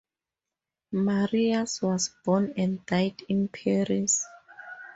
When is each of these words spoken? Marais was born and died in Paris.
Marais 0.93 1.79
was 1.83 2.09
born 2.25 2.55
and 2.57 2.83
died 2.87 3.21
in 3.29 3.47
Paris. 3.49 4.25